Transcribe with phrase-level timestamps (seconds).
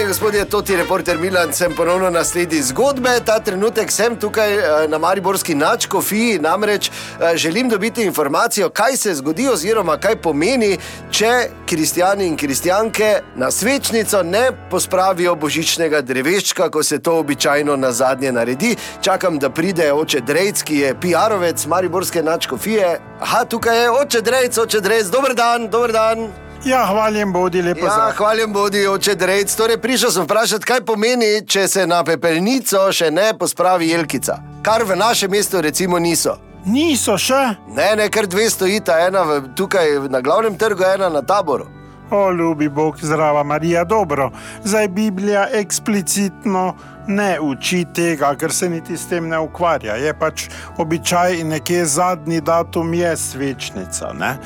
[0.00, 3.10] Dame in gospodje, to je reporter Milan, sem ponovno na sledi zgodbe.
[3.24, 9.14] Ta trenutek sem tukaj eh, na Mariborski načkofiji, namreč eh, želim dobiti informacijo, kaj se
[9.14, 10.78] zgodi oziroma kaj pomeni,
[11.10, 17.92] če kristijani in kristijanke na svečnico ne pospravijo božičnega dreveščka, ko se to običajno na
[17.92, 18.76] zadnje naredi.
[19.02, 23.00] Čakam, da pride oče Drejc, ki je PR-ovec Mariborske načkofije.
[23.20, 26.49] Aha, tukaj je oče Drejc, oče Drejc, dober dan, dober dan.
[26.64, 28.12] Ja, hvaljen bodi, lepo Ja, za.
[28.16, 29.54] hvaljen bodi, oče Drejc.
[29.54, 34.36] Torej, prišel sem vprašati, kaj pomeni, če se na pepelnico še ne pospravi jelkica.
[34.62, 36.36] Kar v našem mestu recimo niso.
[36.66, 37.54] Niso še?
[37.68, 41.64] Ne, ne, kar dve stojita, ena v, tukaj na glavnem trgu, ena na taboru.
[42.10, 44.30] O, ljubi Bog, zdrava Marija, dobro.
[44.64, 46.74] Zdaj Biblija eksplicitno
[47.10, 49.96] ne uči tega, ker se niti s tem ne ukvarja.
[50.00, 50.46] Je pač
[50.78, 54.12] običaj in nekje zadnji datum je svečnica.
[54.18, 54.36] Ne?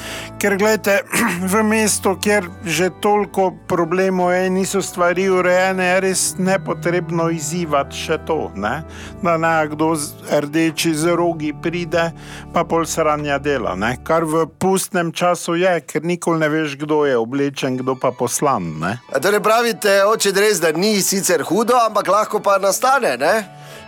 [0.41, 1.03] Ker gledajte,
[1.53, 8.19] v mestu, kjer že toliko problemov je, niso stvari urejene, je res nepotrebno izzivati še
[8.27, 8.49] to.
[8.57, 8.81] Ne?
[9.23, 9.93] Da ne kdo
[10.31, 12.11] rdeči z rogi pride,
[12.55, 13.77] pa pol sranja dela.
[13.77, 13.97] Ne?
[14.05, 18.73] Kar v pustnem času je, ker nikoli ne veš, kdo je oblečen, kdo pa poslan.
[18.81, 18.97] Ne?
[19.13, 23.35] Torej, pravite, oče Drejc, da ni sicer hudo, ampak lahko pa nastane, ne?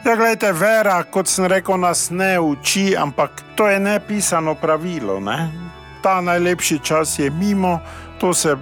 [0.07, 5.21] Ja, gledajte, vera, kot sem rekel, nas ne uči, ampak to je nepisano pravilo.
[5.21, 5.51] Ne?
[6.03, 7.81] Ta najlepši čas je mimo,
[8.21, 8.57] to se e,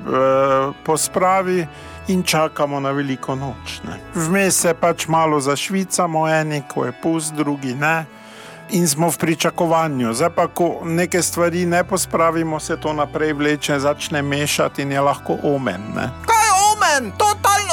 [0.85, 1.67] pospravi
[2.09, 3.81] in čakamo na veliko noč.
[3.85, 4.01] Ne?
[4.15, 8.07] Vmes se pač malo zašvicamo, eni, ko je pust, drugi ne.
[8.71, 10.15] In smo v pričakovanju.
[10.15, 15.01] Zdaj pa, ko neke stvari ne pospravimo, se to naprej vleče, začne mešati in je
[15.01, 15.93] lahko omen.
[15.95, 16.09] Ne?
[16.25, 17.13] Kaj je omen,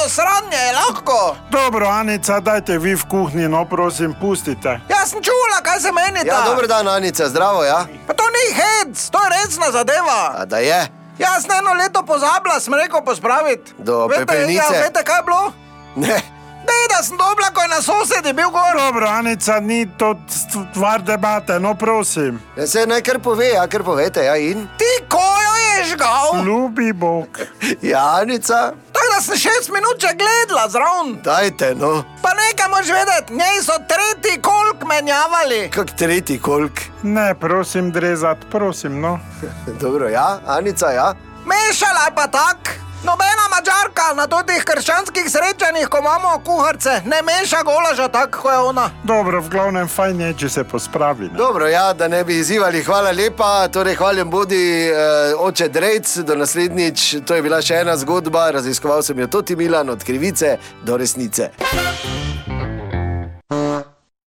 [0.02, 1.36] totalno sranje je lahko.
[1.50, 4.80] Dobro, Anica, dajte vi v kuhinji, no prosim, pustite.
[4.88, 6.44] Jaz sem čula, kaj se meni Ja, da.
[6.44, 7.86] dober dan, Anica, zdravo, ja?
[8.06, 10.34] Pa to ni hec, to je resna zadeva.
[10.36, 10.88] A da je.
[11.18, 13.72] Jaz sem eno leto pozabila, sem rekel pospraviti.
[13.78, 14.54] Do vete, pepelnice.
[14.54, 15.52] Ja, veste, kaj je bilo?
[15.96, 16.20] Ne.
[16.62, 18.76] Ne, da sem dobila, ko je na sosedi bil gor.
[18.76, 22.42] Dobro, Anica, ni to stvar debate, no prosim.
[22.56, 24.68] Ja, se naj kar pove, ja, kar povete, ja, in?
[24.78, 26.44] Ti kojo je žgal.
[26.46, 27.38] Ljubi Bog.
[27.82, 28.72] Ja, Anica,
[29.12, 31.22] Tako da sem šest minut že gledala zraven.
[31.22, 32.04] dajte, no.
[32.22, 35.70] Pa nekaj moš vedeti, njej so tretji kolk menjavali.
[35.70, 36.72] Kak tretji kolk.
[37.02, 39.18] Ne, prosim, drezat, prosim, no.
[39.80, 41.14] Dobro, ja, Anica, ja.
[41.44, 42.81] Mešala je pa tak.
[43.04, 48.58] Nobena mačarka na teh krščanskih srečanjih, ko imamo kuharce, ne meša golaža tako, kot je
[48.58, 48.90] ona.
[49.04, 51.32] Dobro, v glavnem fajn je, če se pospravi.
[51.32, 51.38] Ne?
[51.38, 53.68] Dobro, ja, da ne bi izzivali, hvala lepa.
[53.74, 57.08] Torej, hvaljen bodi eh, oče Drejc, do naslednjič.
[57.26, 61.50] To je bila še ena zgodba, raziskoval sem jo tudi Milan, od krivice do resnice.